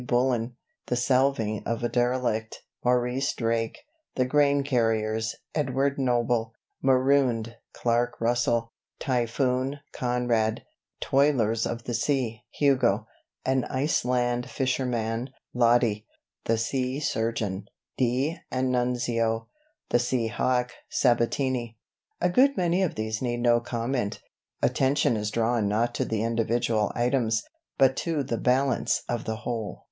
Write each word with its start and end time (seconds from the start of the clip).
Bullen 0.03 0.55
The 0.87 0.95
Salving 0.95 1.61
of 1.63 1.83
a 1.83 1.87
Derelict 1.87 2.63
Maurice 2.83 3.35
Drake 3.35 3.83
The 4.15 4.25
Grain 4.25 4.63
Carriers 4.63 5.35
Edward 5.53 5.99
Noble 5.99 6.55
Marooned 6.81 7.55
Clark 7.73 8.19
Russell 8.19 8.69
Typhoon 8.97 9.79
Conrad 9.91 10.63
Toilers 11.01 11.67
of 11.67 11.83
the 11.83 11.93
Sea 11.93 12.41
Hugo 12.49 13.05
An 13.45 13.63
Iceland 13.65 14.49
Fisherman 14.49 15.29
Loti 15.53 16.07
The 16.45 16.57
Sea 16.57 16.99
Surgeon 16.99 17.67
D'Annunzio 17.99 19.49
The 19.89 19.99
Sea 19.99 20.27
Hawk 20.29 20.71
Sabatini 20.89 21.77
"A 22.19 22.27
good 22.29 22.57
many 22.57 22.81
of 22.81 22.95
these 22.95 23.21
need 23.21 23.41
no 23.41 23.59
comment. 23.59 24.19
Attention 24.63 25.15
is 25.15 25.29
drawn 25.29 25.67
not 25.67 25.93
to 25.93 26.05
the 26.05 26.23
individual 26.23 26.91
items, 26.95 27.43
but 27.77 27.95
to 27.97 28.23
the 28.23 28.39
balance 28.39 29.03
of 29.07 29.25
the 29.25 29.35
whole. 29.35 29.79